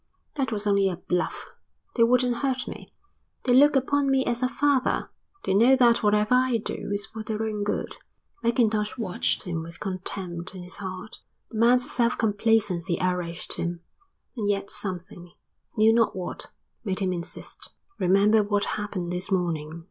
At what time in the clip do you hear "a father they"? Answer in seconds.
4.41-5.53